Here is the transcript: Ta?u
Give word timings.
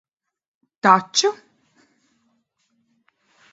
Ta?u 0.81 1.29